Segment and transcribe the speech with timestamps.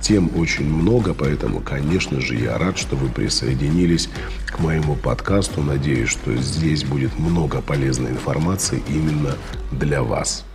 [0.00, 4.08] Тем очень много, поэтому, конечно же, я рад, что вы присоединились
[4.46, 5.62] к моему подкасту.
[5.62, 9.36] Надеюсь, что здесь будет много полезной информации именно
[9.70, 10.46] для вас.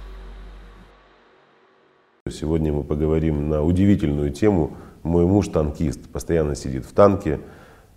[2.27, 4.75] Сегодня мы поговорим на удивительную тему.
[5.03, 7.39] Мой муж танкист, постоянно сидит в танке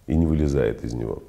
[0.07, 1.23] и не вылезает из него.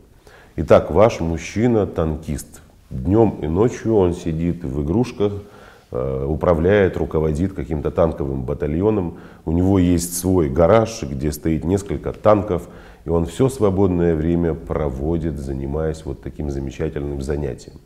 [0.58, 2.62] Итак, ваш мужчина танкист.
[2.90, 5.32] Днем и ночью он сидит в игрушках,
[5.92, 9.18] управляет, руководит каким-то танковым батальоном.
[9.46, 12.70] У него есть свой гараж, где стоит несколько танков,
[13.06, 17.80] и он все свободное время проводит, занимаясь вот таким замечательным занятием.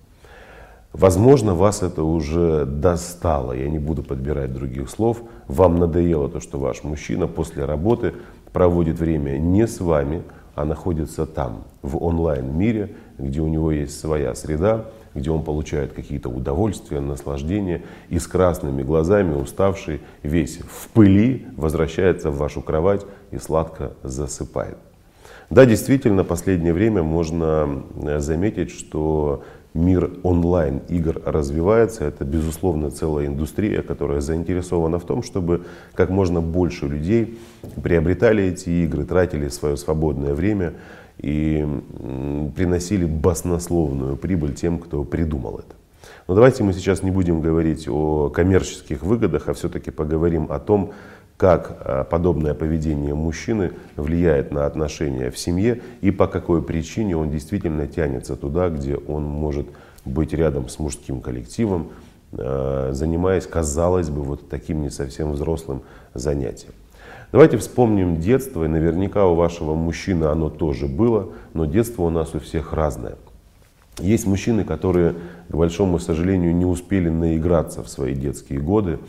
[0.91, 5.23] Возможно, вас это уже достало, я не буду подбирать других слов.
[5.47, 8.13] Вам надоело то, что ваш мужчина после работы
[8.51, 10.21] проводит время не с вами,
[10.55, 16.29] а находится там, в онлайн-мире, где у него есть своя среда, где он получает какие-то
[16.29, 23.37] удовольствия, наслаждения, и с красными глазами, уставший, весь в пыли, возвращается в вашу кровать и
[23.37, 24.77] сладко засыпает.
[25.49, 32.05] Да, действительно, последнее время можно э, заметить, что мир онлайн-игр развивается.
[32.05, 37.39] Это, безусловно, целая индустрия, которая заинтересована в том, чтобы как можно больше людей
[37.81, 40.73] приобретали эти игры, тратили свое свободное время
[41.17, 41.65] и
[42.55, 45.75] приносили баснословную прибыль тем, кто придумал это.
[46.27, 50.93] Но давайте мы сейчас не будем говорить о коммерческих выгодах, а все-таки поговорим о том,
[51.37, 57.29] как а, подобное поведение мужчины влияет на отношения в семье и по какой причине он
[57.29, 59.67] действительно тянется туда, где он может
[60.05, 61.89] быть рядом с мужским коллективом,
[62.33, 65.81] а, занимаясь, казалось бы, вот таким не совсем взрослым
[66.13, 66.73] занятием.
[67.31, 72.35] Давайте вспомним детство, и наверняка у вашего мужчины оно тоже было, но детство у нас
[72.35, 73.15] у всех разное.
[73.99, 75.15] Есть мужчины, которые,
[75.49, 78.99] к большому сожалению, не успели наиграться в свои детские годы,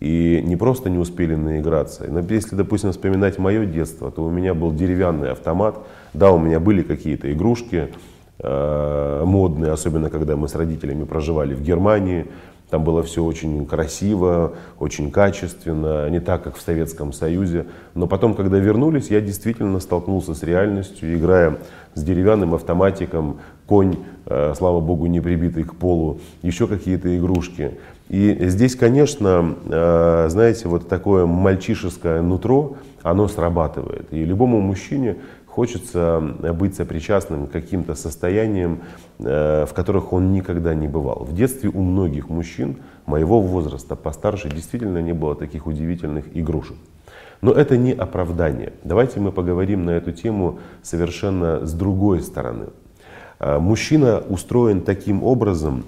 [0.00, 2.06] и не просто не успели наиграться.
[2.30, 5.78] Если, допустим, вспоминать мое детство, то у меня был деревянный автомат,
[6.14, 7.88] да, у меня были какие-то игрушки
[8.38, 12.26] э, модные, особенно когда мы с родителями проживали в Германии,
[12.70, 17.66] там было все очень красиво, очень качественно, не так, как в Советском Союзе.
[17.94, 21.58] Но потом, когда вернулись, я действительно столкнулся с реальностью, играя
[21.94, 23.96] с деревянным автоматиком, конь,
[24.26, 27.78] э, слава богу, не прибитый к полу, еще какие-то игрушки.
[28.08, 34.06] И здесь, конечно, э, знаете, вот такое мальчишеское нутро, оно срабатывает.
[34.12, 35.16] И любому мужчине
[35.58, 36.20] хочется
[36.54, 38.78] быть сопричастным к каким-то состояниям,
[39.18, 41.24] э, в которых он никогда не бывал.
[41.24, 42.76] В детстве у многих мужчин
[43.06, 46.76] моего возраста постарше действительно не было таких удивительных игрушек.
[47.40, 48.72] Но это не оправдание.
[48.84, 52.66] Давайте мы поговорим на эту тему совершенно с другой стороны.
[53.40, 55.84] Э, мужчина устроен таким образом,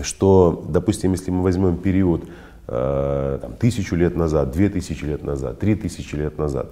[0.00, 2.24] что, допустим, если мы возьмем период
[2.66, 6.68] э, там, тысячу лет назад, две тысячи лет назад, три тысячи лет назад,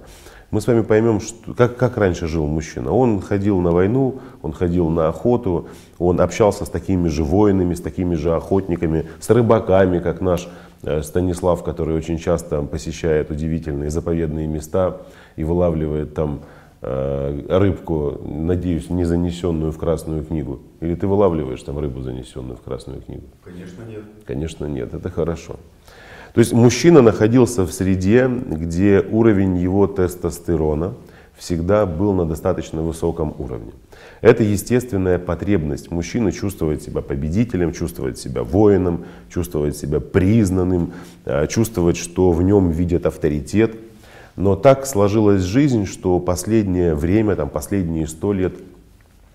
[0.51, 2.91] мы с вами поймем, что, как, как раньше жил мужчина.
[2.91, 5.67] Он ходил на войну, он ходил на охоту,
[5.97, 10.47] он общался с такими же воинами, с такими же охотниками, с рыбаками, как наш
[10.83, 15.01] э, Станислав, который очень часто посещает удивительные заповедные места
[15.35, 16.41] и вылавливает там
[16.81, 20.59] э, рыбку, надеюсь, не занесенную в Красную книгу.
[20.79, 23.23] Или ты вылавливаешь там рыбу, занесенную в Красную книгу?
[23.43, 24.03] Конечно нет.
[24.25, 25.55] Конечно нет, это хорошо.
[26.35, 30.93] То есть мужчина находился в среде, где уровень его тестостерона
[31.37, 33.71] всегда был на достаточно высоком уровне.
[34.19, 40.91] Это естественная потребность мужчины чувствовать себя победителем, чувствовать себя воином, чувствовать себя признанным,
[41.23, 43.77] э, чувствовать, что в нем видят авторитет.
[44.35, 48.55] Но так сложилась жизнь, что последнее время, там, последние сто лет,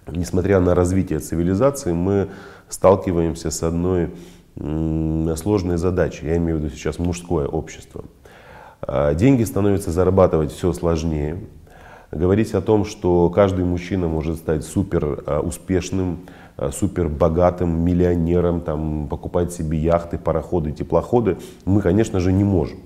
[0.07, 2.29] несмотря на развитие цивилизации, мы
[2.69, 4.11] сталкиваемся с одной
[4.57, 6.25] сложные задачи.
[6.25, 8.05] Я имею в виду сейчас мужское общество.
[8.83, 11.39] А, деньги становятся зарабатывать все сложнее.
[12.11, 16.21] Говорить о том, что каждый мужчина может стать супер а, успешным,
[16.57, 22.81] а, супер богатым миллионером, там, покупать себе яхты, пароходы, теплоходы, мы, конечно же, не можем.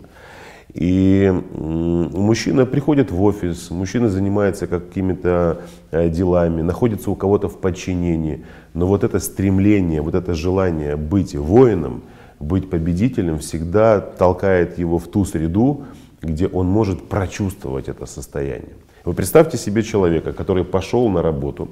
[0.73, 5.61] И мужчина приходит в офис, мужчина занимается какими-то
[5.93, 8.45] э, делами, находится у кого-то в подчинении.
[8.73, 12.03] Но вот это стремление, вот это желание быть воином,
[12.41, 15.85] быть победителем всегда толкает его в ту среду,
[16.23, 18.75] где он может прочувствовать это состояние.
[19.05, 21.69] Вы представьте себе человека, который пошел на работу,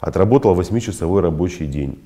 [0.00, 1.98] отработал 8-часовой рабочий день.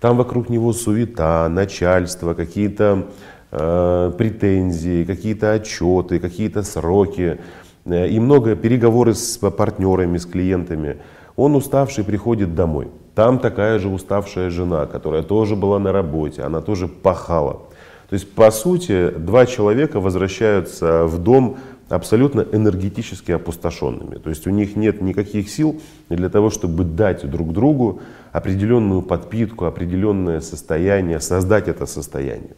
[0.00, 3.08] Там вокруг него суета, начальство, какие-то
[3.50, 7.38] Э, претензии, какие-то отчеты, какие-то сроки
[7.86, 10.98] э, и много переговоры с партнерами, с клиентами.
[11.34, 12.88] Он уставший приходит домой.
[13.14, 17.62] Там такая же уставшая жена, которая тоже была на работе, она тоже пахала.
[18.10, 21.56] То есть, по сути, два человека возвращаются в дом
[21.88, 24.16] абсолютно энергетически опустошенными.
[24.16, 25.80] То есть у них нет никаких сил
[26.10, 32.52] для того, чтобы дать друг другу определенную подпитку, определенное состояние, создать это состояние.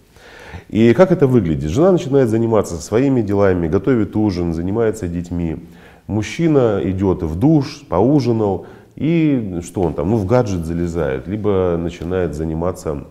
[0.68, 1.70] И как это выглядит?
[1.70, 5.56] Жена начинает заниматься своими делами, готовит ужин, занимается детьми.
[6.06, 8.66] Мужчина идет в душ, поужинал,
[8.96, 13.04] и что он там, ну в гаджет залезает, либо начинает заниматься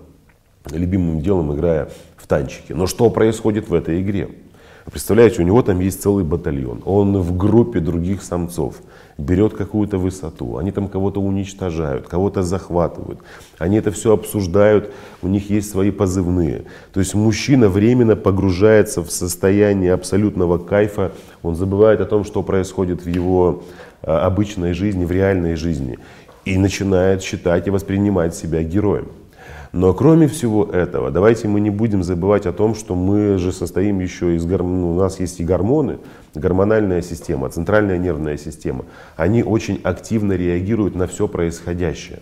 [0.70, 2.74] любимым делом, играя в танчики.
[2.74, 4.30] Но что происходит в этой игре?
[4.86, 6.82] Представляете, у него там есть целый батальон.
[6.86, 8.82] Он в группе других самцов
[9.20, 10.58] берет какую-то высоту.
[10.58, 13.20] Они там кого-то уничтожают, кого-то захватывают.
[13.58, 14.92] Они это все обсуждают,
[15.22, 16.66] у них есть свои позывные.
[16.94, 21.12] То есть мужчина временно погружается в состояние абсолютного кайфа.
[21.44, 23.64] Он забывает о том, что происходит в его
[24.02, 26.00] а, обычной жизни, в реальной жизни.
[26.46, 29.10] И начинает считать и воспринимать себя героем.
[29.72, 34.00] Но кроме всего этого, давайте мы не будем забывать о том, что мы же состоим
[34.00, 36.00] еще из гормонов, ну, у нас есть и гормоны,
[36.34, 38.86] гормональная система, центральная нервная система.
[39.16, 42.20] Они очень активно реагируют на все происходящее.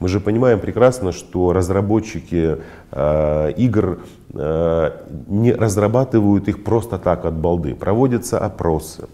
[0.00, 2.56] Мы же понимаем прекрасно, что разработчики
[2.90, 4.00] э, игр
[4.32, 4.90] э,
[5.28, 7.74] не разрабатывают их просто так от балды.
[7.74, 9.08] Проводятся опросы.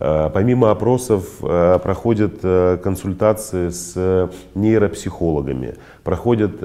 [0.00, 6.60] Э, помимо опросов э, проходят э, консультации с нейропсихологами, проходят,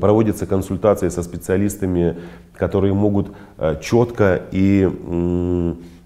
[0.00, 2.16] проводятся консультации со специалистами,
[2.56, 3.28] которые могут
[3.80, 4.84] четко и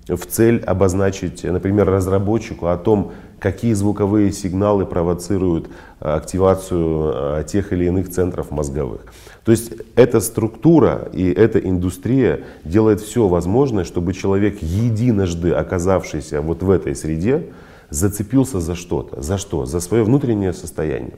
[0.07, 8.11] в цель обозначить, например, разработчику о том, какие звуковые сигналы провоцируют активацию тех или иных
[8.11, 9.07] центров мозговых.
[9.45, 16.63] То есть эта структура и эта индустрия делает все возможное, чтобы человек, единожды оказавшийся вот
[16.63, 17.49] в этой среде,
[17.91, 19.23] зацепился за что-то.
[19.23, 19.67] За что?
[19.67, 21.15] За свое внутреннее состояние.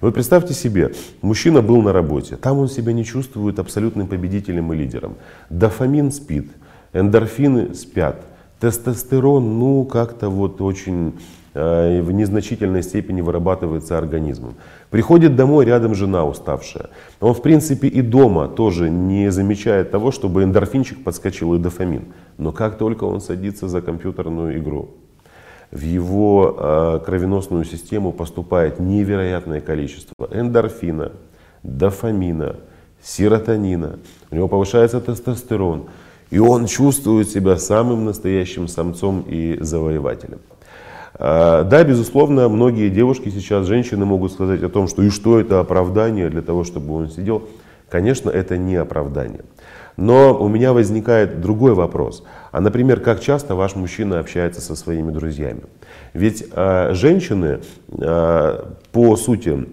[0.00, 4.76] Вы представьте себе, мужчина был на работе, там он себя не чувствует абсолютным победителем и
[4.76, 5.16] лидером.
[5.50, 6.50] Дофамин спит,
[6.94, 8.24] эндорфины спят,
[8.60, 11.12] тестостерон, ну, как-то вот очень
[11.54, 14.54] в незначительной степени вырабатывается организмом.
[14.90, 16.90] Приходит домой, рядом жена уставшая.
[17.20, 22.04] Он, в принципе, и дома тоже не замечает того, чтобы эндорфинчик подскочил и дофамин.
[22.38, 24.90] Но как только он садится за компьютерную игру,
[25.70, 31.12] в его э, кровеносную систему поступает невероятное количество эндорфина,
[31.62, 32.56] дофамина,
[33.02, 33.98] серотонина.
[34.30, 35.86] У него повышается тестостерон.
[36.30, 40.38] И он чувствует себя самым настоящим самцом и завоевателем.
[41.14, 45.60] А, да, безусловно, многие девушки сейчас, женщины могут сказать о том, что и что это
[45.60, 47.48] оправдание для того, чтобы он сидел.
[47.88, 49.42] Конечно, это не оправдание.
[49.96, 52.24] Но у меня возникает другой вопрос.
[52.52, 55.62] А, например, как часто ваш мужчина общается со своими друзьями?
[56.14, 59.66] Ведь э, женщины, э, по сути,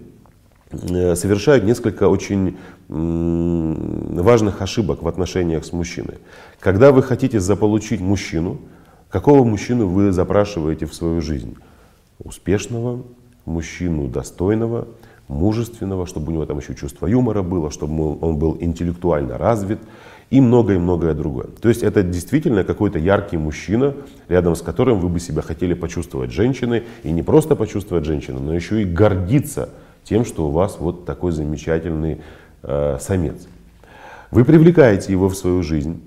[0.70, 2.56] э, совершают несколько очень
[2.90, 6.14] важных ошибок в отношениях с мужчиной.
[6.58, 8.60] Когда вы хотите заполучить мужчину,
[9.10, 11.56] Какого мужчину вы запрашиваете в свою жизнь?
[12.18, 13.02] Успешного,
[13.46, 14.86] мужчину достойного,
[15.28, 19.78] мужественного, чтобы у него там еще чувство юмора было, чтобы он был интеллектуально развит
[20.30, 21.46] и многое-многое другое.
[21.60, 23.94] То есть это действительно какой-то яркий мужчина,
[24.28, 28.54] рядом с которым вы бы себя хотели почувствовать женщиной, и не просто почувствовать женщину, но
[28.54, 29.70] еще и гордиться
[30.04, 32.18] тем, что у вас вот такой замечательный
[32.62, 33.48] э, самец.
[34.30, 36.02] Вы привлекаете его в свою жизнь,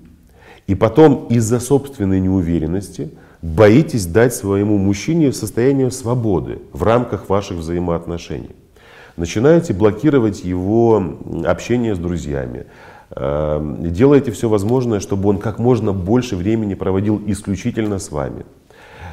[0.66, 3.10] и потом из-за собственной неуверенности
[3.42, 8.50] боитесь дать своему мужчине состояние свободы в рамках ваших взаимоотношений.
[9.16, 11.02] Начинаете блокировать его
[11.44, 12.66] общение с друзьями.
[13.10, 18.46] Э, делаете все возможное, чтобы он как можно больше времени проводил исключительно с вами.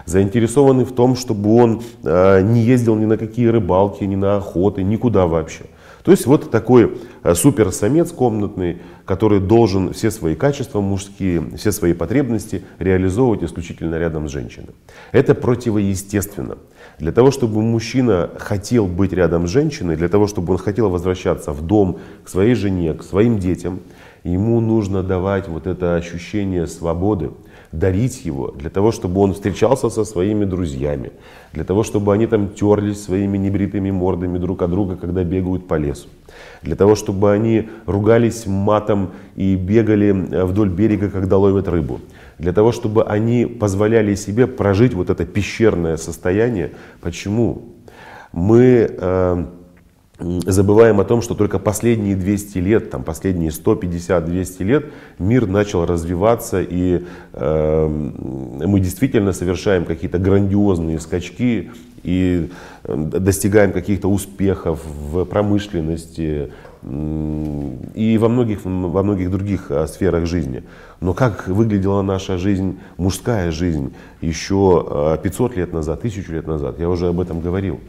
[0.06, 4.84] Заинтересованы в том, чтобы он э, не ездил ни на какие рыбалки, ни на охоты,
[4.84, 5.66] никуда вообще.
[6.10, 11.94] То есть вот такой э, суперсамец комнатный, который должен все свои качества мужские, все свои
[11.94, 14.72] потребности реализовывать исключительно рядом с женщиной.
[15.12, 16.58] Это противоестественно.
[16.98, 21.52] Для того, чтобы мужчина хотел быть рядом с женщиной, для того, чтобы он хотел возвращаться
[21.52, 23.82] в дом, к своей жене, к своим детям,
[24.24, 27.32] Ему нужно давать вот это ощущение свободы,
[27.72, 31.12] дарить его для того, чтобы он встречался со своими друзьями,
[31.54, 35.76] для того, чтобы они там терлись своими небритыми мордами друг от друга, когда бегают по
[35.76, 36.08] лесу,
[36.62, 42.00] для того, чтобы они ругались матом и бегали э, вдоль берега, когда ловят рыбу,
[42.40, 46.72] для того, чтобы они позволяли себе прожить вот это пещерное состояние.
[47.02, 47.76] Почему?
[48.32, 49.46] Мы э,
[50.20, 54.86] забываем о том, что только последние 200 лет, там, последние 150-200 лет
[55.18, 61.72] мир начал развиваться, и э, мы действительно совершаем какие-то грандиозные скачки
[62.04, 62.50] и
[62.84, 70.64] э, достигаем каких-то успехов в промышленности и во многих, во многих других э, сферах жизни.
[71.02, 76.80] Но как выглядела наша жизнь, мужская жизнь, еще 500 э, лет назад, 1000 лет назад,
[76.80, 77.80] я уже об этом говорил.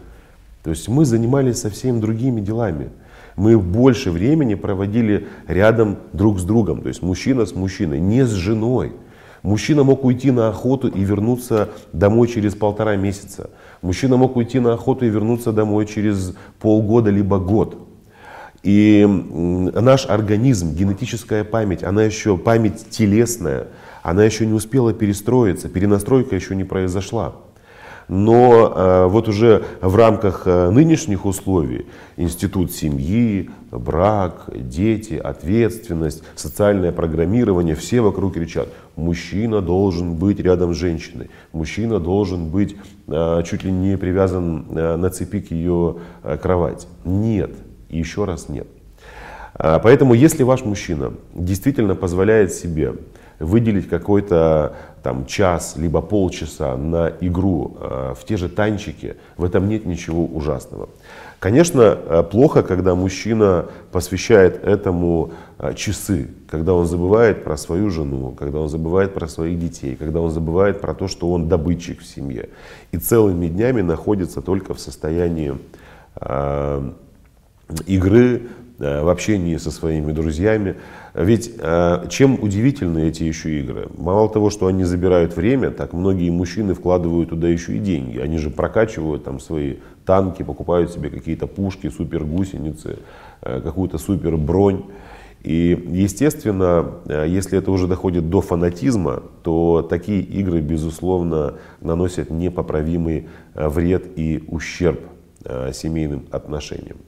[0.63, 2.91] То есть мы занимались совсем другими делами.
[3.37, 8.31] Мы больше времени проводили рядом друг с другом, то есть мужчина с мужчиной, не с
[8.31, 8.93] женой.
[9.43, 13.49] Мужчина мог уйти на охоту и вернуться домой через полтора месяца.
[13.81, 17.79] Мужчина мог уйти на охоту и вернуться домой через полгода либо год.
[18.63, 23.69] И наш организм, генетическая память, она еще память телесная,
[24.03, 27.37] она еще не успела перестроиться, перенастройка еще не произошла.
[28.11, 31.87] Но э, вот уже в рамках э, нынешних условий
[32.17, 40.77] институт семьи, брак, дети, ответственность, социальное программирование, все вокруг кричат, мужчина должен быть рядом с
[40.77, 42.75] женщиной, мужчина должен быть
[43.07, 45.99] э, чуть ли не привязан на цепи к ее
[46.43, 46.89] кровати.
[47.05, 47.53] Нет,
[47.91, 48.67] и еще раз нет.
[49.55, 52.95] Поэтому если ваш мужчина действительно позволяет себе
[53.41, 59.67] выделить какой-то там час, либо полчаса на игру э, в те же танчики, в этом
[59.69, 60.91] нет ничего ужасного.
[61.39, 68.33] Конечно, э, плохо, когда мужчина посвящает этому э, часы, когда он забывает про свою жену,
[68.39, 72.07] когда он забывает про своих детей, когда он забывает про то, что он добытчик в
[72.07, 72.51] семье.
[72.93, 75.57] И целыми днями находится только в состоянии
[77.87, 78.43] игры,
[78.81, 80.77] в общении со своими друзьями.
[81.15, 83.89] Ведь э, чем удивительны эти еще игры?
[83.97, 88.19] Мало того, что они забирают время, так многие мужчины вкладывают туда еще и деньги.
[88.19, 92.99] Они же прокачивают там свои танки, покупают себе какие-то пушки, супер гусеницы,
[93.43, 94.85] э, какую-то супер бронь.
[95.43, 103.29] И, естественно, э, если это уже доходит до фанатизма, то такие игры, безусловно, наносят непоправимый
[103.55, 105.01] вред и ущерб
[105.73, 106.99] семейным отношениям.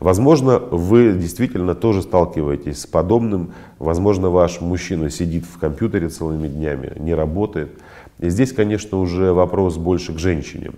[0.00, 3.52] Возможно, вы действительно тоже сталкиваетесь с подобным.
[3.78, 7.70] Возможно, ваш мужчина сидит в компьютере целыми днями, не работает.
[8.18, 10.72] И здесь, конечно, уже вопрос больше к женщине.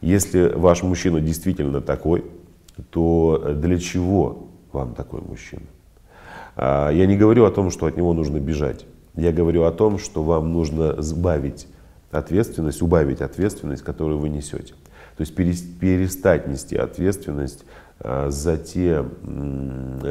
[0.00, 2.24] Если ваш мужчина действительно такой,
[2.90, 5.62] то для чего вам такой мужчина?
[6.56, 8.86] А, я не говорю о том, что от него нужно бежать.
[9.16, 11.68] Я говорю о том, что вам нужно сбавить
[12.10, 14.74] ответственность, убавить ответственность, которую вы несете.
[15.16, 17.64] То есть перестать нести ответственность
[18.02, 19.04] за те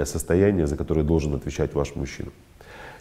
[0.05, 2.29] состояния, за которые должен отвечать ваш мужчина.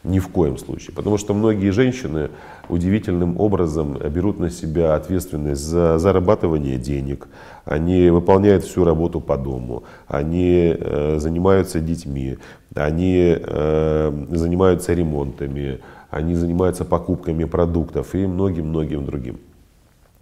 [0.05, 0.95] Ни в коем случае.
[0.97, 2.31] Потому что многие женщины
[2.69, 7.29] удивительным образом берут на себя ответственность за зарабатывание денег,
[7.65, 12.39] они выполняют всю работу по дому, они э, занимаются детьми,
[12.75, 15.79] они э, занимаются ремонтами,
[16.11, 19.39] они занимаются покупками продуктов и многим-многим другим.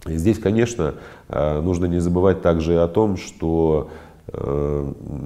[0.07, 0.95] И здесь, конечно,
[1.29, 4.10] нужно не забывать также о том, что Э,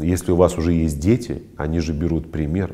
[0.02, 2.74] если у вас уже есть дети, они же берут пример.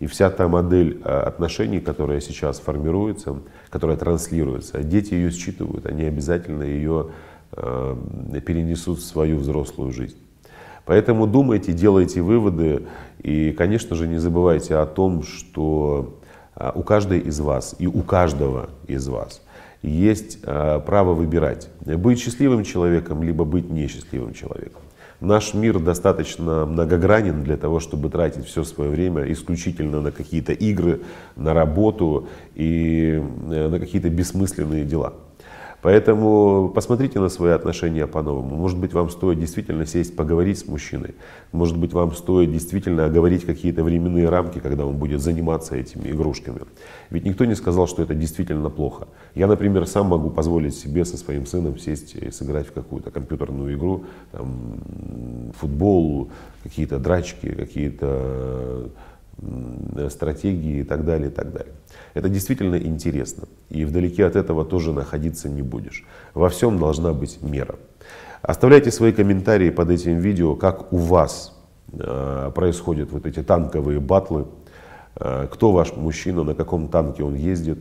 [0.00, 3.36] И вся та модель э, отношений, которая сейчас формируется,
[3.68, 7.10] которая транслируется, дети ее считывают, они обязательно ее
[7.52, 7.96] э,
[8.46, 10.16] перенесут в свою взрослую жизнь.
[10.86, 12.86] Поэтому думайте, делайте выводы
[13.22, 16.18] и, конечно же, не забывайте о том, что
[16.74, 19.42] у каждой из вас и у каждого из вас
[19.82, 24.80] есть право выбирать, быть счастливым человеком, либо быть несчастливым человеком.
[25.20, 31.02] Наш мир достаточно многогранен для того, чтобы тратить все свое время исключительно на какие-то игры,
[31.36, 35.12] на работу и э, на какие-то бессмысленные дела.
[35.82, 38.56] Поэтому посмотрите на свои отношения по-новому.
[38.56, 41.14] Может быть, вам стоит действительно сесть, поговорить с мужчиной.
[41.52, 46.60] Может быть, вам стоит действительно оговорить какие-то временные рамки, когда он будет заниматься этими игрушками.
[47.08, 49.08] Ведь никто не сказал, что это действительно плохо.
[49.34, 53.74] Я, например, сам могу позволить себе со своим сыном сесть и сыграть в какую-то компьютерную
[53.74, 56.30] игру, там, футбол,
[56.62, 58.90] какие-то драчки, какие-то
[60.10, 61.72] стратегии и так далее, и так далее.
[62.14, 63.44] Это действительно интересно.
[63.68, 66.04] И вдалеке от этого тоже находиться не будешь.
[66.34, 67.76] Во всем должна быть мера.
[68.42, 71.58] Оставляйте свои комментарии под этим видео, как у вас
[71.92, 74.46] э, происходят вот эти танковые батлы,
[75.16, 77.78] э, кто ваш мужчина, на каком танке он ездит,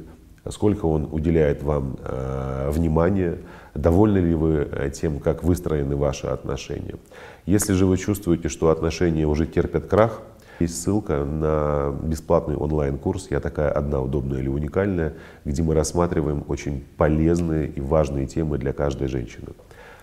[0.49, 3.37] сколько он уделяет вам э, внимания,
[3.73, 6.95] довольны ли вы э, тем, как выстроены ваши отношения.
[7.45, 10.21] Если же вы чувствуете, что отношения уже терпят крах,
[10.61, 15.13] есть ссылка на бесплатный онлайн-курс «Я такая одна, удобная или уникальная»,
[15.45, 19.47] где мы рассматриваем очень полезные и важные темы для каждой женщины.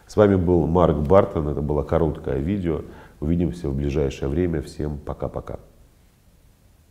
[0.07, 2.83] С вами был Марк Бартон, это было короткое видео.
[3.21, 4.63] Увидимся в ближайшее время.
[4.63, 5.59] Всем пока-пока.